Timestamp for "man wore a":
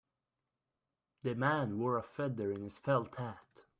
1.35-2.01